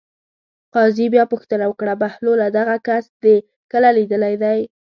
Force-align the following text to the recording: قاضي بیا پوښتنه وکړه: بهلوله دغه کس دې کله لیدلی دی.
قاضي 0.75 1.05
بیا 1.13 1.23
پوښتنه 1.33 1.65
وکړه: 1.67 1.93
بهلوله 2.01 2.45
دغه 2.57 2.75
کس 2.87 3.05
دې 3.23 3.35
کله 3.71 3.89
لیدلی 3.97 4.35
دی. 4.43 4.59